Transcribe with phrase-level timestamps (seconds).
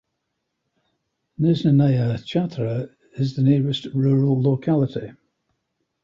[1.39, 5.11] Nizhnyaya Chatra is the nearest rural locality.